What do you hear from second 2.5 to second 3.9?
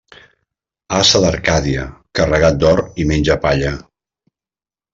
d'or, i menja palla.